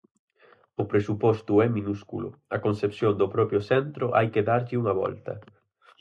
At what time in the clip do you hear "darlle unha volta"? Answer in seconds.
4.49-5.33